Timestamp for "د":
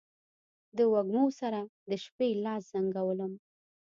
0.77-0.79, 1.89-1.91